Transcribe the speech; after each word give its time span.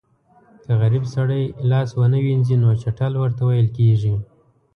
که 0.63 0.71
غریب 0.81 1.03
سړی 1.15 1.43
لاس 1.69 1.89
ونه 1.99 2.19
وینځي 2.25 2.55
نو 2.63 2.69
چټل 2.81 3.13
ورته 3.17 3.41
ویل 3.45 3.67
کېږي. 3.77 4.13